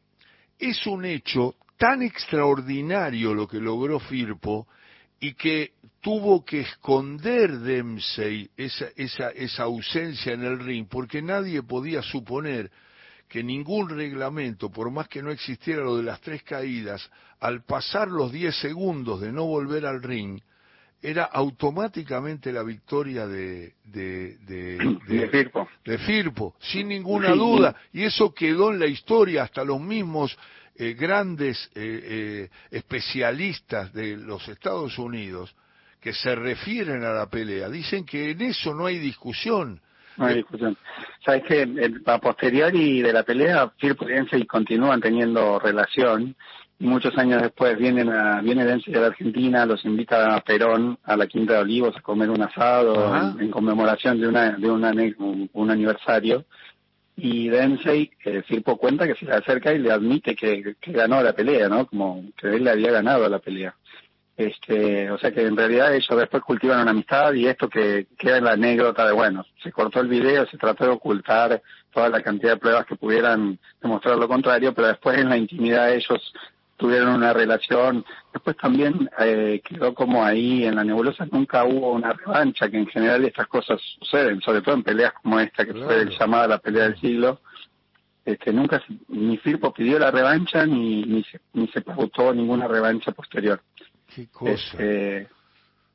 es 0.58 0.86
un 0.86 1.04
hecho 1.04 1.54
tan 1.78 2.02
extraordinario 2.02 3.34
lo 3.34 3.46
que 3.46 3.60
logró 3.60 3.98
Firpo 4.00 4.66
y 5.20 5.34
que 5.34 5.72
tuvo 6.00 6.44
que 6.44 6.60
esconder 6.60 7.58
Dempsey 7.58 8.50
esa, 8.56 8.86
esa, 8.96 9.30
esa 9.30 9.62
ausencia 9.64 10.32
en 10.32 10.44
el 10.44 10.58
ring, 10.58 10.86
porque 10.88 11.22
nadie 11.22 11.62
podía 11.62 12.02
suponer 12.02 12.70
que 13.36 13.42
ningún 13.42 13.90
reglamento, 13.90 14.70
por 14.70 14.90
más 14.90 15.08
que 15.08 15.22
no 15.22 15.30
existiera 15.30 15.82
lo 15.82 15.98
de 15.98 16.02
las 16.02 16.22
tres 16.22 16.42
caídas, 16.42 17.06
al 17.38 17.64
pasar 17.64 18.08
los 18.08 18.32
diez 18.32 18.58
segundos 18.58 19.20
de 19.20 19.30
no 19.30 19.44
volver 19.44 19.84
al 19.84 20.02
ring, 20.02 20.40
era 21.02 21.24
automáticamente 21.24 22.50
la 22.50 22.62
victoria 22.62 23.26
de, 23.26 23.74
de, 23.84 24.38
de, 24.38 25.98
Firpo. 26.06 26.56
sin 26.60 26.88
ninguna 26.88 27.32
duda. 27.32 27.76
Y 27.92 28.04
eso 28.04 28.32
quedó 28.32 28.72
en 28.72 28.78
la 28.78 28.86
historia, 28.86 29.42
hasta 29.42 29.62
los 29.64 29.82
mismos 29.82 30.34
eh, 30.74 30.94
grandes 30.94 31.70
eh, 31.74 32.00
eh, 32.04 32.50
especialistas 32.70 33.92
de 33.92 34.16
los 34.16 34.48
Estados 34.48 34.98
Unidos 34.98 35.54
que 36.00 36.14
se 36.14 36.34
refieren 36.34 37.04
a 37.04 37.10
la 37.12 37.28
pelea, 37.28 37.68
dicen 37.68 38.06
que 38.06 38.30
en 38.30 38.40
eso 38.40 38.72
no 38.72 38.86
hay 38.86 38.98
discusión. 38.98 39.82
No 40.16 40.26
hay 40.26 40.36
discusión. 40.36 40.76
Sabes 41.24 41.44
que 41.44 41.92
a 42.06 42.18
posteriori 42.18 43.02
de 43.02 43.12
la 43.12 43.22
pelea, 43.22 43.70
Firpo 43.78 44.08
y 44.08 44.12
Densey 44.12 44.44
continúan 44.46 45.00
teniendo 45.00 45.58
relación 45.58 46.34
y 46.78 46.86
muchos 46.86 47.16
años 47.16 47.42
después 47.42 47.78
vienen 47.78 48.10
a, 48.10 48.40
viene 48.42 48.64
Densey 48.64 48.92
de 48.92 49.00
la 49.00 49.06
Argentina, 49.06 49.64
los 49.64 49.84
invita 49.84 50.34
a 50.34 50.40
Perón 50.40 50.98
a 51.04 51.16
la 51.16 51.26
Quinta 51.26 51.54
de 51.54 51.60
Olivos 51.60 51.96
a 51.96 52.02
comer 52.02 52.30
un 52.30 52.42
asado 52.42 53.16
en, 53.38 53.50
conmemoración 53.50 54.20
de 54.20 54.28
una 54.28 54.50
de 54.52 54.70
una, 54.70 54.92
un, 55.52 55.70
aniversario 55.70 56.44
y 57.16 57.48
Densey, 57.48 58.10
eh, 58.24 58.42
Firpo 58.42 58.76
cuenta 58.76 59.06
que 59.06 59.14
se 59.14 59.24
le 59.24 59.32
acerca 59.32 59.72
y 59.72 59.78
le 59.78 59.90
admite 59.90 60.36
que, 60.36 60.76
que 60.78 60.92
ganó 60.92 61.22
la 61.22 61.32
pelea, 61.32 61.66
¿no? 61.66 61.86
Como 61.86 62.22
que 62.36 62.48
él 62.48 62.64
le 62.64 62.70
había 62.70 62.90
ganado 62.90 63.26
la 63.26 63.38
pelea. 63.38 63.74
Este, 64.36 65.10
o 65.10 65.18
sea 65.18 65.32
que 65.32 65.46
en 65.46 65.56
realidad 65.56 65.94
ellos 65.94 66.18
después 66.18 66.42
cultivan 66.42 66.82
una 66.82 66.90
amistad 66.90 67.32
y 67.32 67.46
esto 67.46 67.70
que 67.70 68.06
queda 68.18 68.36
en 68.36 68.44
la 68.44 68.52
anécdota 68.52 69.06
de, 69.06 69.14
bueno, 69.14 69.46
se 69.62 69.72
cortó 69.72 70.00
el 70.00 70.08
video, 70.08 70.46
se 70.46 70.58
trató 70.58 70.84
de 70.84 70.90
ocultar 70.90 71.62
toda 71.90 72.10
la 72.10 72.22
cantidad 72.22 72.52
de 72.52 72.58
pruebas 72.58 72.84
que 72.84 72.96
pudieran 72.96 73.58
demostrar 73.80 74.18
lo 74.18 74.28
contrario, 74.28 74.74
pero 74.74 74.88
después 74.88 75.18
en 75.18 75.30
la 75.30 75.38
intimidad 75.38 75.90
ellos 75.90 76.34
tuvieron 76.76 77.14
una 77.14 77.32
relación. 77.32 78.04
Después 78.32 78.58
también 78.58 79.08
eh, 79.18 79.62
quedó 79.64 79.94
como 79.94 80.22
ahí 80.22 80.66
en 80.66 80.74
la 80.74 80.84
nebulosa, 80.84 81.26
nunca 81.32 81.64
hubo 81.64 81.92
una 81.92 82.12
revancha, 82.12 82.68
que 82.68 82.76
en 82.76 82.86
general 82.88 83.24
estas 83.24 83.46
cosas 83.46 83.80
suceden, 83.98 84.42
sobre 84.42 84.60
todo 84.60 84.74
en 84.74 84.82
peleas 84.82 85.14
como 85.22 85.40
esta, 85.40 85.64
que 85.64 85.72
fue 85.72 86.10
llamada 86.18 86.48
la 86.48 86.58
pelea 86.58 86.84
del 86.84 87.00
siglo. 87.00 87.40
Este, 88.22 88.52
nunca 88.52 88.82
ni 89.08 89.38
Firpo 89.38 89.72
pidió 89.72 89.98
la 89.98 90.10
revancha 90.10 90.66
ni, 90.66 91.04
ni, 91.04 91.22
se, 91.22 91.40
ni 91.54 91.68
se 91.68 91.82
ninguna 92.34 92.68
revancha 92.68 93.12
posterior. 93.12 93.62
Este, 94.44 95.28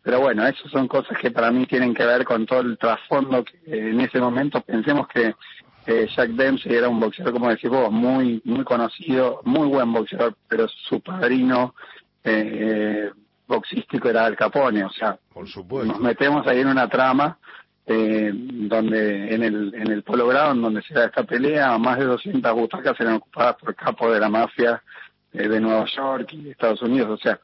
pero 0.03 0.19
bueno, 0.19 0.45
esas 0.47 0.71
son 0.71 0.87
cosas 0.87 1.17
que 1.17 1.31
para 1.31 1.51
mí 1.51 1.65
tienen 1.65 1.93
que 1.93 2.05
ver 2.05 2.25
con 2.25 2.45
todo 2.45 2.61
el 2.61 2.77
trasfondo 2.77 3.43
que 3.43 3.89
en 3.89 3.99
ese 4.01 4.19
momento 4.19 4.61
pensemos 4.61 5.07
que 5.07 5.35
Jack 5.85 6.29
Dempsey 6.31 6.75
era 6.75 6.89
un 6.89 6.99
boxeador, 6.99 7.33
como 7.33 7.49
decís 7.49 7.69
vos, 7.69 7.91
muy, 7.91 8.41
muy 8.45 8.63
conocido, 8.63 9.41
muy 9.43 9.67
buen 9.67 9.91
boxeador, 9.91 10.35
pero 10.47 10.67
su 10.67 11.01
padrino 11.01 11.73
eh, 12.23 13.09
boxístico 13.47 14.09
era 14.09 14.25
Al 14.25 14.35
Capone, 14.35 14.83
o 14.83 14.91
sea, 14.91 15.17
Por 15.33 15.47
supuesto. 15.47 15.91
nos 15.91 16.01
metemos 16.01 16.45
ahí 16.47 16.61
en 16.61 16.67
una 16.67 16.87
trama 16.87 17.37
eh, 17.85 18.31
donde 18.33 19.33
en 19.33 19.43
el, 19.43 19.73
en 19.73 19.91
el 19.91 20.03
Polo 20.03 20.27
Ground, 20.27 20.61
donde 20.61 20.81
se 20.83 20.93
da 20.93 21.05
esta 21.05 21.23
pelea, 21.23 21.77
más 21.77 21.97
de 21.97 22.05
200 22.05 22.53
butacas 22.53 22.99
eran 22.99 23.15
ocupadas 23.15 23.55
por 23.57 23.75
capos 23.75 24.13
de 24.13 24.19
la 24.19 24.29
mafia 24.29 24.81
eh, 25.33 25.47
de 25.47 25.59
Nueva 25.59 25.85
York 25.85 26.29
y 26.33 26.43
de 26.43 26.51
Estados 26.51 26.81
Unidos, 26.81 27.19
o 27.19 27.21
sea, 27.21 27.39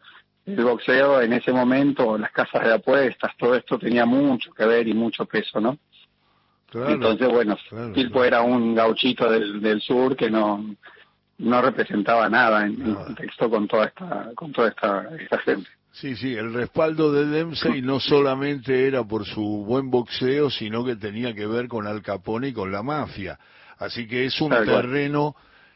el 0.48 0.64
boxeo 0.64 1.22
en 1.22 1.34
ese 1.34 1.52
momento, 1.52 2.18
las 2.18 2.32
casas 2.32 2.64
de 2.64 2.74
apuestas, 2.74 3.36
todo 3.38 3.56
esto 3.56 3.78
tenía 3.78 4.06
mucho 4.06 4.52
que 4.54 4.66
ver 4.66 4.88
y 4.88 4.94
mucho 4.94 5.26
peso, 5.26 5.60
¿no? 5.60 5.78
Entonces, 6.74 7.28
bueno, 7.30 7.58
claro, 7.70 8.24
era 8.24 8.42
un 8.42 8.76
gauchito 8.76 9.30
del, 9.30 9.62
del 9.62 9.82
sur 9.82 10.16
que 10.16 10.30
no 10.30 10.64
no 11.40 11.62
representaba 11.62 12.28
nada 12.30 12.66
en, 12.66 12.96
contexto 12.96 13.50
con 13.50 13.68
toda 13.68 13.86
esta 13.86 14.32
con 14.36 14.52
toda 14.52 14.70
esta, 14.70 15.10
esta 15.20 15.38
gente. 15.40 15.70
Sí, 15.92 16.16
sí, 16.16 16.34
el 16.34 16.54
respaldo 16.54 17.12
de 17.12 17.26
Dempsey 17.26 17.82
no 17.82 18.00
solamente 18.00 18.88
era 18.88 19.04
por 19.04 19.26
su 19.26 19.64
buen 19.66 19.90
boxeo, 19.90 20.50
sino 20.50 20.84
que 20.84 20.96
tenía 20.96 21.34
que 21.34 21.48
ver 21.48 21.68
con 21.68 21.88
Al 21.88 22.02
Capone 22.02 22.50
y 22.50 22.54
con 22.54 22.72
la 22.72 22.84
mafia. 22.84 23.40
Así 23.80 24.08
que 24.08 24.26
es 24.26 24.40
un 24.42 24.50
terreno 24.50 25.36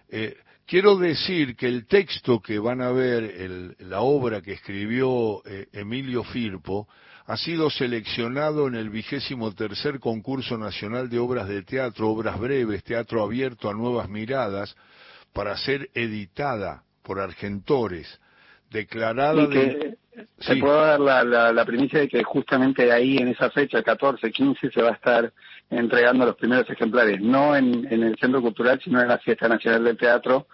eh, 0.09 0.37
Quiero 0.71 0.95
decir 0.95 1.57
que 1.57 1.67
el 1.67 1.85
texto 1.85 2.39
que 2.39 2.57
van 2.57 2.79
a 2.79 2.91
ver, 2.91 3.75
la 3.79 3.99
obra 3.99 4.41
que 4.41 4.53
escribió 4.53 5.45
eh, 5.45 5.67
Emilio 5.73 6.23
Firpo, 6.23 6.87
ha 7.25 7.35
sido 7.35 7.69
seleccionado 7.69 8.69
en 8.69 8.75
el 8.75 8.89
vigésimo 8.89 9.53
tercer 9.53 9.99
concurso 9.99 10.57
nacional 10.57 11.09
de 11.09 11.19
obras 11.19 11.49
de 11.49 11.63
teatro, 11.63 12.07
obras 12.07 12.39
breves, 12.39 12.85
teatro 12.85 13.21
abierto 13.21 13.69
a 13.69 13.73
nuevas 13.73 14.07
miradas, 14.07 14.73
para 15.33 15.57
ser 15.57 15.89
editada 15.93 16.83
por 17.03 17.19
Argentores, 17.19 18.21
declarada 18.71 19.45
de... 19.47 19.97
Se 20.39 20.55
puedo 20.57 20.81
dar 20.81 20.99
la, 20.99 21.53
la, 21.53 21.65
primicia 21.65 21.99
de 21.99 22.07
que 22.07 22.23
justamente 22.23 22.91
ahí, 22.91 23.17
en 23.17 23.29
esa 23.29 23.49
fecha, 23.49 23.81
14, 23.81 24.29
15, 24.31 24.71
se 24.71 24.81
va 24.81 24.89
a 24.89 24.93
estar 24.93 25.31
entregando 25.69 26.25
los 26.25 26.35
primeros 26.35 26.69
ejemplares, 26.69 27.21
no 27.21 27.55
en, 27.55 27.87
en 27.89 28.03
el 28.03 28.17
Centro 28.17 28.41
Cultural, 28.41 28.79
sino 28.83 29.01
en 29.01 29.07
la 29.07 29.19
Fiesta 29.19 29.47
Nacional 29.47 29.83
del 29.83 29.97
Teatro. 29.97 30.47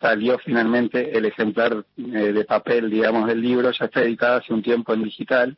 Salió 0.00 0.38
finalmente 0.38 1.16
el 1.16 1.24
ejemplar 1.26 1.84
eh, 1.96 2.02
de 2.02 2.44
papel, 2.44 2.90
digamos, 2.90 3.26
del 3.28 3.40
libro, 3.40 3.70
ya 3.70 3.84
está 3.84 4.02
editado 4.02 4.38
hace 4.38 4.52
un 4.52 4.62
tiempo 4.62 4.92
en 4.92 5.04
digital 5.04 5.56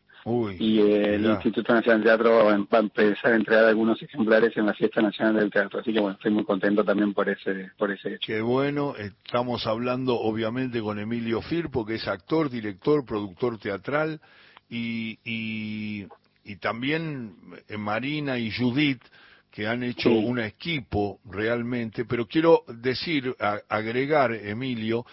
y 0.59 0.81
el 0.81 1.25
Instituto 1.25 1.73
Nacional 1.73 2.01
del 2.03 2.09
Teatro 2.09 2.45
va 2.45 2.79
a 2.79 2.81
empezar 2.81 3.33
a 3.33 3.37
entregar 3.37 3.65
algunos 3.65 4.01
ejemplares 4.03 4.57
en 4.57 4.67
la 4.67 4.75
Fiesta 4.75 5.01
Nacional 5.01 5.37
del 5.37 5.51
Teatro. 5.51 5.81
Así 5.81 5.93
que 5.93 6.01
bueno, 6.01 6.17
estoy 6.17 6.33
muy 6.33 6.45
contento 6.45 6.85
también 6.85 7.15
por 7.15 7.29
ese, 7.29 7.71
por 7.77 7.91
ese 7.91 8.15
hecho. 8.15 8.27
Qué 8.27 8.41
bueno, 8.41 8.95
estamos 8.97 9.67
hablando 9.67 10.19
obviamente 10.19 10.81
con 10.81 10.99
Emilio 10.99 11.41
Firpo, 11.43 11.85
que 11.85 11.95
es 11.95 12.09
actor, 12.09 12.51
director, 12.51 13.05
productor 13.05 13.59
teatral 13.59 14.21
y, 14.69 15.19
y, 15.25 16.07
y 16.45 16.57
también 16.57 17.35
Marina 17.79 18.39
y 18.39 18.51
Judith 18.51 19.03
que 19.51 19.67
han 19.67 19.83
hecho 19.83 20.11
un 20.11 20.39
equipo 20.39 21.21
realmente, 21.25 22.05
pero 22.05 22.27
quiero 22.27 22.65
decir, 22.69 23.35
agregar, 23.69 24.33
Emilio, 24.33 25.05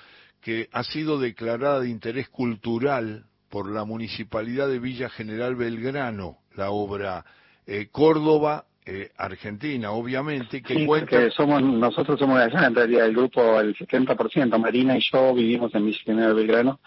que 0.42 0.70
ha 0.72 0.84
sido 0.84 1.18
declarada 1.18 1.80
de 1.80 1.90
interés 1.90 2.30
cultural 2.30 3.26
por 3.56 3.72
la 3.72 3.86
Municipalidad 3.86 4.68
de 4.68 4.80
Villa 4.80 5.08
General 5.08 5.56
Belgrano, 5.56 6.40
la 6.58 6.72
obra 6.72 7.24
eh, 7.66 7.88
Córdoba, 7.90 8.66
eh, 8.86 9.12
Argentina, 9.16 9.92
obviamente, 9.92 10.62
que 10.62 10.74
sí, 10.74 10.86
cuenta... 10.86 11.32
somos, 11.32 11.64
nosotros 11.64 12.20
somos 12.20 12.38
de 12.38 12.44
allá, 12.44 12.68
en 12.68 12.76
realidad, 12.76 13.06
el 13.06 13.16
grupo, 13.16 13.58
el 13.62 13.74
70%, 13.74 14.60
Marina 14.60 14.98
y 14.98 15.00
yo 15.10 15.34
vivimos 15.34 15.74
en 15.74 15.86
Villa 15.86 16.02
General 16.04 16.34
Belgrano, 16.34 16.82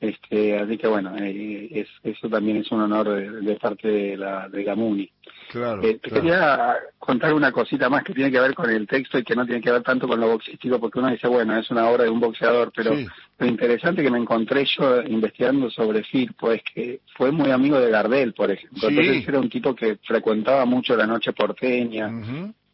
este, 0.00 0.58
así 0.58 0.78
que 0.78 0.88
bueno, 0.88 1.14
eh, 1.18 1.68
es, 1.72 1.88
eso 2.02 2.28
también 2.30 2.56
es 2.56 2.72
un 2.72 2.80
honor 2.80 3.42
de, 3.42 3.54
parte 3.56 3.86
de 3.86 4.16
la, 4.16 4.48
de 4.48 4.64
la 4.64 4.74
MUNI. 4.74 5.10
Claro, 5.50 5.82
eh, 5.82 5.98
te 6.02 6.10
quería 6.10 6.76
contar 6.98 7.34
una 7.34 7.52
cosita 7.52 7.90
más 7.90 8.02
que 8.02 8.14
tiene 8.14 8.30
que 8.30 8.40
ver 8.40 8.54
con 8.54 8.70
el 8.70 8.86
texto 8.86 9.18
y 9.18 9.24
que 9.24 9.36
no 9.36 9.44
tiene 9.44 9.60
que 9.60 9.70
ver 9.70 9.82
tanto 9.82 10.08
con 10.08 10.18
lo 10.18 10.28
boxístico, 10.28 10.80
porque 10.80 11.00
uno 11.00 11.10
dice, 11.10 11.28
bueno, 11.28 11.54
es 11.58 11.70
una 11.70 11.88
obra 11.88 12.04
de 12.04 12.10
un 12.10 12.20
boxeador, 12.20 12.72
pero 12.74 12.94
lo 13.38 13.46
interesante 13.46 14.02
que 14.02 14.10
me 14.10 14.18
encontré 14.18 14.64
yo 14.64 15.02
investigando 15.02 15.68
sobre 15.70 16.02
Firpo 16.04 16.50
es 16.50 16.62
que 16.62 17.00
fue 17.14 17.30
muy 17.30 17.50
amigo 17.50 17.78
de 17.78 17.90
Gardel, 17.90 18.32
por 18.32 18.50
ejemplo. 18.50 18.88
Entonces 18.88 19.28
era 19.28 19.38
un 19.38 19.50
tipo 19.50 19.74
que 19.74 19.96
frecuentaba 19.96 20.64
mucho 20.64 20.96
la 20.96 21.06
noche 21.06 21.32
porteña, 21.32 22.10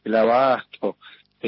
el 0.05 0.15
abasto, 0.15 0.97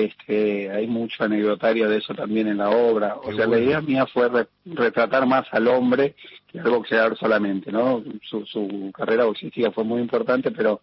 este, 0.04 0.70
hay 0.70 0.86
mucho 0.86 1.24
anecdotario 1.24 1.88
de 1.88 1.98
eso 1.98 2.14
también 2.14 2.48
en 2.48 2.58
la 2.58 2.70
obra. 2.70 3.16
O 3.16 3.32
sea, 3.34 3.46
la 3.46 3.58
idea 3.58 3.80
mía 3.80 4.06
fue 4.06 4.28
retratar 4.64 5.26
más 5.26 5.46
al 5.52 5.68
hombre 5.68 6.14
que 6.46 6.60
al 6.60 6.70
boxeador 6.70 7.16
solamente, 7.18 7.70
¿no? 7.70 8.02
Su, 8.22 8.44
su 8.46 8.90
carrera 8.92 9.24
boxística 9.24 9.70
fue 9.70 9.84
muy 9.84 10.00
importante, 10.00 10.50
pero 10.50 10.80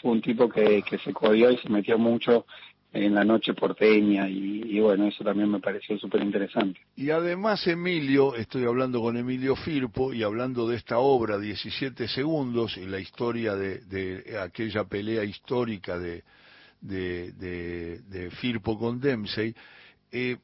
fue 0.00 0.12
un 0.12 0.20
tipo 0.20 0.48
que, 0.48 0.82
que 0.82 0.98
se 0.98 1.12
codió 1.12 1.50
y 1.50 1.56
se 1.58 1.68
metió 1.68 1.98
mucho 1.98 2.46
en 2.92 3.14
la 3.14 3.24
noche 3.24 3.52
porteña 3.52 4.28
y, 4.28 4.62
y 4.64 4.80
bueno, 4.80 5.06
eso 5.06 5.22
también 5.22 5.50
me 5.50 5.60
pareció 5.60 5.98
súper 5.98 6.22
interesante. 6.22 6.80
Y 6.96 7.10
además 7.10 7.66
Emilio, 7.66 8.34
estoy 8.34 8.64
hablando 8.64 9.00
con 9.00 9.16
Emilio 9.16 9.56
Firpo 9.56 10.14
y 10.14 10.22
hablando 10.22 10.66
de 10.66 10.76
esta 10.76 10.98
obra 10.98 11.38
17 11.38 12.08
segundos 12.08 12.76
y 12.78 12.86
la 12.86 12.98
historia 12.98 13.54
de, 13.54 13.80
de 13.80 14.38
aquella 14.38 14.84
pelea 14.84 15.24
histórica 15.24 15.98
de 15.98 16.24
de, 16.80 17.32
de, 17.32 18.30
Firpo 18.32 18.78
con 18.78 19.00
Dempsey, 19.00 19.54
eh, 20.10 20.36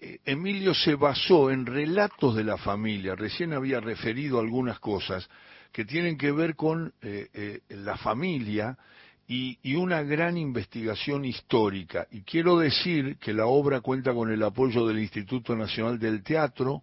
eh, 0.00 0.18
Emilio 0.24 0.74
se 0.74 0.94
basó 0.94 1.50
en 1.50 1.66
relatos 1.66 2.36
de 2.36 2.44
la 2.44 2.56
familia, 2.56 3.14
recién 3.14 3.52
había 3.52 3.80
referido 3.80 4.40
algunas 4.40 4.78
cosas 4.78 5.28
que 5.72 5.84
tienen 5.84 6.16
que 6.16 6.32
ver 6.32 6.56
con 6.56 6.92
eh, 7.02 7.60
la 7.68 7.96
familia 7.96 8.76
y, 9.28 9.58
y, 9.62 9.76
una 9.76 10.02
gran 10.02 10.36
investigación 10.36 11.24
histórica. 11.24 12.08
Y 12.10 12.22
quiero 12.22 12.58
decir 12.58 13.16
que 13.18 13.32
la 13.32 13.46
obra 13.46 13.80
cuenta 13.80 14.12
con 14.12 14.32
el 14.32 14.42
apoyo 14.42 14.86
del 14.86 14.98
Instituto 14.98 15.54
Nacional 15.54 15.98
del 15.98 16.24
Teatro, 16.24 16.82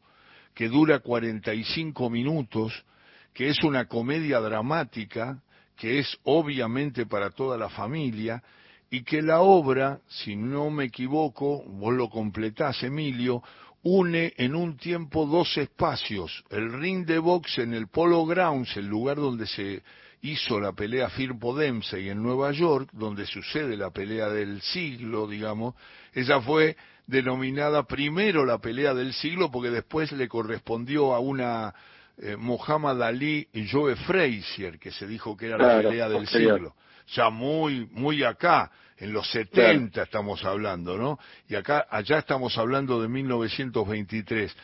que 0.53 0.69
dura 0.69 0.99
45 0.99 2.09
minutos, 2.09 2.85
que 3.33 3.49
es 3.49 3.61
una 3.63 3.85
comedia 3.85 4.39
dramática, 4.39 5.41
que 5.77 5.99
es 5.99 6.17
obviamente 6.23 7.05
para 7.05 7.29
toda 7.29 7.57
la 7.57 7.69
familia, 7.69 8.41
y 8.89 9.03
que 9.03 9.21
la 9.21 9.41
obra, 9.41 9.99
si 10.07 10.35
no 10.35 10.69
me 10.69 10.85
equivoco, 10.85 11.63
vos 11.63 11.93
lo 11.93 12.09
completás, 12.09 12.83
Emilio, 12.83 13.43
une 13.83 14.33
en 14.37 14.55
un 14.55 14.77
tiempo 14.77 15.25
dos 15.25 15.57
espacios, 15.57 16.43
el 16.49 16.73
ring 16.73 17.05
de 17.05 17.19
box 17.19 17.59
en 17.59 17.73
el 17.73 17.87
Polo 17.87 18.25
Grounds, 18.25 18.75
el 18.77 18.87
lugar 18.87 19.17
donde 19.17 19.45
se 19.47 19.81
hizo 20.21 20.59
la 20.59 20.73
pelea 20.73 21.09
Firpo 21.09 21.55
Dempsey 21.55 22.09
en 22.09 22.21
Nueva 22.21 22.51
York, 22.51 22.89
donde 22.93 23.25
sucede 23.25 23.77
la 23.77 23.91
pelea 23.91 24.29
del 24.29 24.61
siglo, 24.61 25.27
digamos, 25.27 25.75
ella 26.13 26.41
fue 26.41 26.75
denominada 27.05 27.83
primero 27.83 28.45
la 28.45 28.57
pelea 28.57 28.93
del 28.93 29.13
siglo 29.13 29.49
porque 29.51 29.69
después 29.69 30.11
le 30.11 30.27
correspondió 30.27 31.13
a 31.13 31.19
una 31.19 31.73
eh, 32.17 32.35
Muhammad 32.35 33.01
Ali 33.03 33.47
y 33.53 33.67
Joe 33.67 33.95
Frazier, 33.95 34.79
que 34.79 34.91
se 34.91 35.07
dijo 35.07 35.37
que 35.37 35.47
era 35.47 35.57
la 35.57 35.81
pelea 35.81 36.09
del 36.09 36.27
siglo. 36.27 36.75
Ya 37.13 37.29
muy, 37.29 37.87
muy 37.91 38.23
acá, 38.23 38.71
en 38.97 39.13
los 39.13 39.29
70 39.31 40.03
estamos 40.03 40.43
hablando, 40.43 40.97
¿no? 40.97 41.19
Y 41.47 41.55
acá, 41.55 41.85
allá 41.89 42.19
estamos 42.19 42.57
hablando 42.57 43.01
de 43.01 43.07
1923. 43.07 44.55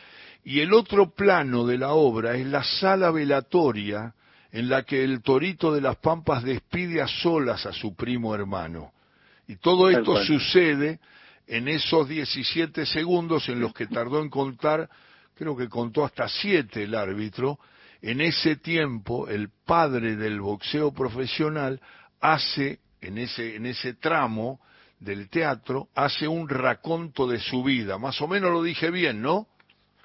Y 0.44 0.60
el 0.60 0.74
otro 0.74 1.14
plano 1.14 1.66
de 1.66 1.78
la 1.78 1.92
obra 1.92 2.34
es 2.34 2.46
la 2.46 2.62
sala 2.62 3.10
velatoria 3.10 4.12
en 4.50 4.68
la 4.68 4.82
que 4.82 5.02
el 5.02 5.22
torito 5.22 5.72
de 5.72 5.80
las 5.80 5.96
Pampas 5.96 6.44
despide 6.44 7.00
a 7.00 7.08
solas 7.08 7.64
a 7.66 7.72
su 7.72 7.94
primo 7.94 8.34
hermano. 8.34 8.92
Y 9.46 9.56
todo 9.56 9.90
esto 9.90 10.22
sucede 10.24 11.00
en 11.46 11.68
esos 11.68 12.08
17 12.08 12.86
segundos 12.86 13.48
en 13.48 13.60
los 13.60 13.74
que 13.74 13.86
tardó 13.86 14.20
en 14.20 14.30
contar, 14.30 14.88
creo 15.34 15.56
que 15.56 15.68
contó 15.68 16.04
hasta 16.04 16.28
siete 16.28 16.84
el 16.84 16.94
árbitro, 16.94 17.58
en 18.00 18.20
ese 18.20 18.56
tiempo 18.56 19.28
el 19.28 19.48
padre 19.64 20.16
del 20.16 20.40
boxeo 20.40 20.92
profesional 20.92 21.80
hace, 22.24 22.78
en 23.02 23.18
ese, 23.18 23.56
en 23.56 23.66
ese 23.66 23.92
tramo 23.92 24.58
del 24.98 25.28
teatro, 25.28 25.88
hace 25.94 26.26
un 26.26 26.48
raconto 26.48 27.26
de 27.26 27.38
su 27.38 27.62
vida. 27.62 27.98
Más 27.98 28.18
o 28.22 28.26
menos 28.26 28.50
lo 28.50 28.62
dije 28.62 28.90
bien, 28.90 29.20
¿no? 29.20 29.46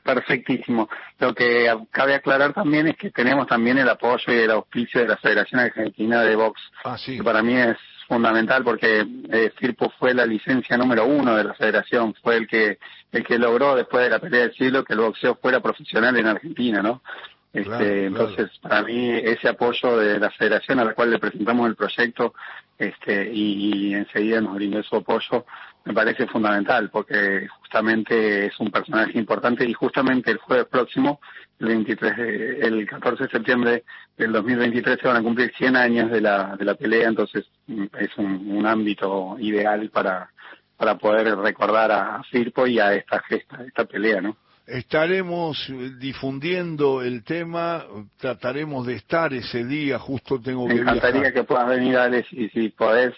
Perfectísimo. 0.04 0.90
Lo 1.20 1.34
que 1.34 1.74
cabe 1.92 2.16
aclarar 2.16 2.54
también 2.54 2.88
es 2.88 2.98
que 2.98 3.10
tenemos 3.12 3.48
también 3.48 3.78
el 3.78 3.88
apoyo 3.88 4.34
y 4.34 4.38
el 4.38 4.52
auspicio 4.52 5.00
de 5.00 5.08
la 5.08 5.18
Federación 5.18 5.62
Argentina 5.62 6.22
de 6.22 6.36
Box, 6.36 6.60
ah, 6.84 6.98
sí. 6.98 7.18
que 7.18 7.24
para 7.24 7.42
mí 7.42 7.56
es 7.56 7.78
fundamental 8.10 8.64
porque 8.66 9.06
eh, 9.32 9.54
Firpo 9.58 9.90
fue 9.98 10.14
la 10.14 10.26
licencia 10.26 10.76
número 10.76 11.06
uno 11.06 11.38
de 11.38 11.44
la 11.46 11.54
federación, 11.54 12.16
fue 12.22 12.38
el 12.38 12.48
que 12.48 12.80
el 13.12 13.24
que 13.24 13.38
logró 13.38 13.76
después 13.76 14.04
de 14.04 14.10
la 14.10 14.20
pelea 14.20 14.42
del 14.42 14.54
siglo 14.56 14.84
que 14.84 14.94
el 14.94 15.00
boxeo 15.00 15.36
fuera 15.36 15.62
profesional 15.62 16.18
en 16.18 16.28
Argentina, 16.28 16.82
¿no? 16.82 17.02
Este, 17.52 18.06
entonces, 18.06 18.52
para 18.62 18.84
mí, 18.84 19.10
ese 19.10 19.50
apoyo 19.50 19.98
de 19.98 20.20
la 20.20 20.30
federación 20.30 20.80
a 20.80 20.86
la 20.86 20.94
cual 20.94 21.10
le 21.10 21.18
presentamos 21.18 21.68
el 21.68 21.76
proyecto 21.76 22.36
este, 22.78 23.32
y, 23.34 23.94
enseguida 23.94 24.40
nos 24.40 24.54
brindó 24.54 24.84
su 24.84 24.98
apoyo, 24.98 25.46
me 25.84 25.94
parece 25.94 26.28
fundamental 26.28 26.92
porque 26.92 27.48
justamente 27.60 28.46
es 28.46 28.60
un 28.60 28.70
personaje 28.70 29.18
importante 29.18 29.66
y 29.66 29.74
justamente 29.74 30.30
el 30.30 30.38
jueves 30.38 30.68
próximo, 30.68 31.20
el 31.60 31.68
23, 31.68 32.14
el 32.62 32.88
14 32.88 33.24
de 33.24 33.30
septiembre 33.30 33.84
del 34.16 34.32
2023 34.32 35.00
se 35.02 35.08
van 35.08 35.18
a 35.18 35.24
cumplir 35.24 35.52
100 35.58 35.76
años 35.76 36.12
de 36.12 36.22
la, 36.22 36.56
de 36.56 36.66
la 36.66 36.76
pelea, 36.76 37.08
entonces 37.08 37.46
mm, 37.66 37.86
es 38.00 38.16
un, 38.18 38.52
un 38.52 38.68
ámbito 38.68 39.38
ideal 39.40 39.90
para, 39.90 40.30
para 40.78 41.00
poder 41.00 41.36
recordar 41.36 41.92
a 41.92 42.22
Firpo 42.30 42.68
y 42.68 42.80
a 42.80 42.94
esta 42.94 43.20
gesta, 43.24 43.64
esta 43.66 43.86
pelea, 43.86 44.22
¿no? 44.22 44.38
Estaremos 44.70 45.72
difundiendo 45.98 47.02
el 47.02 47.24
tema, 47.24 47.86
trataremos 48.18 48.86
de 48.86 48.96
estar 48.96 49.34
ese 49.34 49.66
día, 49.66 49.98
justo 49.98 50.40
tengo 50.40 50.68
que 50.68 50.76
Me 50.76 50.82
encantaría 50.82 51.34
que 51.34 51.44
puedas 51.44 51.68
venir, 51.68 51.98
Alex, 51.98 52.32
y 52.32 52.50
si 52.50 52.70
podés, 52.70 53.16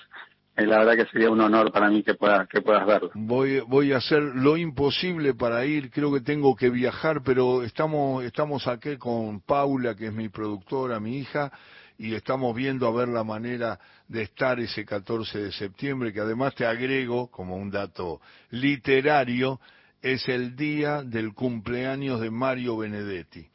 eh, 0.55 0.65
la 0.65 0.79
verdad 0.79 0.95
que 0.95 1.11
sería 1.11 1.29
un 1.29 1.41
honor 1.41 1.73
para 1.73 1.89
mí 1.89 2.03
que 2.03 2.13
puedas 2.13 2.47
que 2.47 2.61
puedas 2.61 2.85
verlo. 2.85 3.11
Voy 3.15 3.59
voy 3.59 3.91
a 3.91 3.97
hacer 3.97 4.21
lo 4.21 4.55
imposible 4.55 5.33
para 5.33 5.65
ir, 5.65 5.91
creo 5.91 6.13
que 6.13 6.21
tengo 6.21 6.55
que 6.55 6.69
viajar, 6.69 7.21
pero 7.21 7.63
estamos 7.63 8.23
estamos 8.23 8.65
aquí 8.67 8.95
con 8.95 9.41
Paula, 9.41 9.93
que 9.93 10.07
es 10.07 10.13
mi 10.13 10.29
productora, 10.29 11.01
mi 11.01 11.17
hija, 11.17 11.51
y 11.97 12.15
estamos 12.15 12.55
viendo 12.55 12.87
a 12.87 12.91
ver 12.91 13.09
la 13.09 13.25
manera 13.25 13.77
de 14.07 14.21
estar 14.21 14.57
ese 14.61 14.85
14 14.85 15.37
de 15.37 15.51
septiembre, 15.51 16.13
que 16.13 16.21
además 16.21 16.55
te 16.55 16.65
agrego 16.65 17.29
como 17.29 17.57
un 17.57 17.69
dato 17.69 18.21
literario 18.51 19.59
es 20.01 20.27
el 20.27 20.55
día 20.55 21.03
del 21.03 21.33
cumpleaños 21.33 22.19
de 22.21 22.31
Mario 22.31 22.77
Benedetti, 22.77 23.47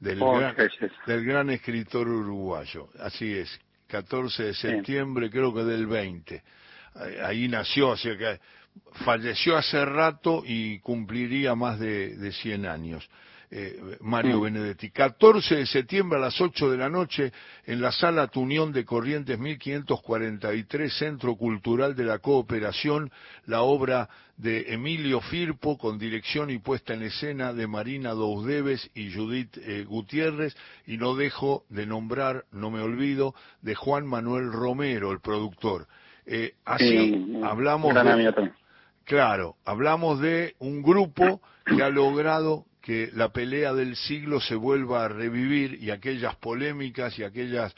del, 0.00 0.22
oh, 0.22 0.38
gran, 0.38 0.54
del 1.06 1.24
gran 1.24 1.50
escritor 1.50 2.08
uruguayo. 2.08 2.88
Así 3.00 3.32
es, 3.32 3.60
14 3.88 4.44
de 4.44 4.54
septiembre, 4.54 5.30
creo 5.30 5.52
que 5.54 5.64
del 5.64 5.86
20. 5.86 6.42
Ahí 7.24 7.48
nació, 7.48 7.92
así 7.92 8.08
que 8.16 8.40
falleció 9.04 9.56
hace 9.56 9.84
rato 9.84 10.42
y 10.44 10.78
cumpliría 10.80 11.54
más 11.54 11.78
de, 11.78 12.16
de 12.16 12.32
100 12.32 12.66
años 12.66 13.08
eh, 13.50 13.96
Mario 14.00 14.42
Benedetti. 14.42 14.90
14 14.90 15.56
de 15.56 15.66
septiembre 15.66 16.18
a 16.18 16.22
las 16.22 16.40
8 16.40 16.70
de 16.70 16.76
la 16.76 16.88
noche 16.88 17.32
en 17.64 17.80
la 17.80 17.92
Sala 17.92 18.26
Tunión 18.26 18.72
de 18.72 18.84
Corrientes 18.84 19.38
1543, 19.38 20.92
Centro 20.92 21.34
Cultural 21.36 21.96
de 21.96 22.04
la 22.04 22.18
Cooperación, 22.18 23.10
la 23.46 23.62
obra 23.62 24.08
de 24.36 24.72
Emilio 24.72 25.20
Firpo 25.20 25.78
con 25.78 25.98
dirección 25.98 26.50
y 26.50 26.58
puesta 26.58 26.94
en 26.94 27.02
escena 27.02 27.52
de 27.52 27.66
Marina 27.66 28.10
Dousdeves 28.10 28.90
y 28.94 29.12
Judith 29.12 29.56
eh, 29.58 29.84
Gutiérrez 29.84 30.56
y 30.86 30.96
no 30.96 31.16
dejo 31.16 31.64
de 31.70 31.86
nombrar, 31.86 32.44
no 32.52 32.70
me 32.70 32.80
olvido, 32.80 33.34
de 33.62 33.74
Juan 33.74 34.06
Manuel 34.06 34.52
Romero, 34.52 35.10
el 35.10 35.20
productor. 35.20 35.88
Eh, 36.26 36.54
así 36.66 37.40
hablamos 37.42 37.94
de, 37.94 38.52
claro, 39.04 39.56
hablamos 39.64 40.20
de 40.20 40.54
un 40.58 40.82
grupo 40.82 41.40
que 41.64 41.82
ha 41.82 41.88
logrado 41.88 42.66
que 42.88 43.10
la 43.12 43.28
pelea 43.28 43.74
del 43.74 43.96
siglo 43.96 44.40
se 44.40 44.54
vuelva 44.54 45.04
a 45.04 45.08
revivir 45.08 45.76
y 45.78 45.90
aquellas 45.90 46.36
polémicas 46.36 47.18
y 47.18 47.22
aquellas 47.22 47.76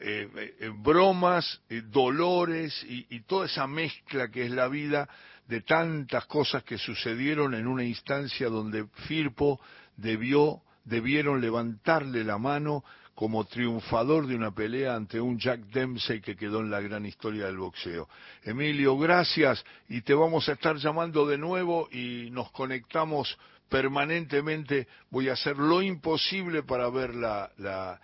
eh, 0.00 0.56
eh, 0.58 0.70
bromas, 0.74 1.60
eh, 1.68 1.82
dolores 1.84 2.74
y, 2.88 3.20
toda 3.26 3.44
esa 3.44 3.66
mezcla 3.66 4.30
que 4.30 4.46
es 4.46 4.50
la 4.50 4.68
vida 4.68 5.10
de 5.46 5.60
tantas 5.60 6.24
cosas 6.24 6.64
que 6.64 6.78
sucedieron 6.78 7.52
en 7.52 7.66
una 7.66 7.84
instancia 7.84 8.48
donde 8.48 8.86
Firpo 9.06 9.60
debió, 9.94 10.62
debieron 10.86 11.42
levantarle 11.42 12.24
la 12.24 12.38
mano 12.38 12.82
como 13.14 13.44
triunfador 13.44 14.26
de 14.26 14.36
una 14.36 14.52
pelea 14.52 14.94
ante 14.94 15.20
un 15.20 15.38
Jack 15.38 15.66
Dempsey 15.66 16.22
que 16.22 16.34
quedó 16.34 16.60
en 16.60 16.70
la 16.70 16.80
gran 16.80 17.04
historia 17.04 17.44
del 17.44 17.58
boxeo. 17.58 18.08
Emilio, 18.42 18.96
gracias 18.96 19.62
y 19.90 20.00
te 20.00 20.14
vamos 20.14 20.48
a 20.48 20.52
estar 20.52 20.76
llamando 20.76 21.26
de 21.26 21.36
nuevo 21.36 21.90
y 21.92 22.30
nos 22.30 22.50
conectamos 22.52 23.36
permanentemente 23.68 24.86
voy 25.10 25.28
a 25.28 25.32
hacer 25.32 25.56
lo 25.56 25.82
imposible 25.82 26.62
para 26.62 26.88
ver 26.88 27.14
la, 27.14 27.50
la, 27.58 28.00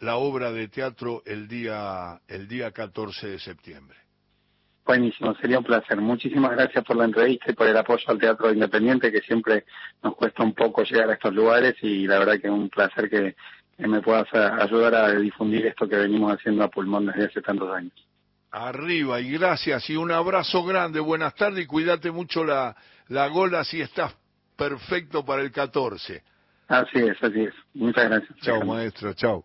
la, 0.00 0.16
obra 0.16 0.52
de 0.52 0.68
teatro 0.68 1.22
el 1.26 1.48
día, 1.48 2.20
el 2.28 2.48
día 2.48 2.70
14 2.72 3.28
de 3.28 3.38
septiembre. 3.38 3.96
Buenísimo, 4.84 5.34
sería 5.36 5.58
un 5.58 5.64
placer. 5.64 6.00
Muchísimas 6.00 6.52
gracias 6.52 6.84
por 6.84 6.96
la 6.96 7.04
entrevista 7.04 7.50
y 7.50 7.54
por 7.54 7.68
el 7.68 7.76
apoyo 7.76 8.02
al 8.08 8.18
teatro 8.18 8.52
independiente, 8.52 9.12
que 9.12 9.20
siempre 9.20 9.64
nos 10.02 10.16
cuesta 10.16 10.42
un 10.42 10.54
poco 10.54 10.82
llegar 10.82 11.10
a 11.10 11.14
estos 11.14 11.32
lugares 11.32 11.76
y 11.82 12.06
la 12.06 12.18
verdad 12.18 12.40
que 12.40 12.48
es 12.48 12.52
un 12.52 12.68
placer 12.68 13.08
que, 13.08 13.36
me 13.78 14.02
puedas 14.02 14.26
ayudar 14.34 14.94
a 14.94 15.10
difundir 15.14 15.64
esto 15.64 15.88
que 15.88 15.96
venimos 15.96 16.34
haciendo 16.34 16.62
a 16.62 16.68
pulmón 16.68 17.06
desde 17.06 17.24
hace 17.24 17.40
tantos 17.40 17.72
años. 17.72 17.94
Arriba 18.50 19.20
y 19.22 19.30
gracias 19.30 19.88
y 19.88 19.96
un 19.96 20.10
abrazo 20.10 20.62
grande. 20.64 21.00
Buenas 21.00 21.34
tardes 21.34 21.64
y 21.64 21.66
cuídate 21.66 22.10
mucho 22.10 22.44
la, 22.44 22.76
la 23.08 23.28
gola 23.28 23.64
si 23.64 23.80
estás 23.80 24.14
perfecto 24.60 25.24
para 25.24 25.40
el 25.40 25.50
14. 25.50 26.22
Así 26.68 26.98
es, 26.98 27.22
así 27.22 27.40
es. 27.40 27.54
Muchas 27.72 28.10
gracias. 28.10 28.38
Chao, 28.40 28.62
maestro, 28.62 29.14
chao. 29.14 29.44